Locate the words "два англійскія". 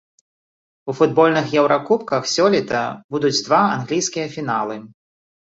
3.49-4.27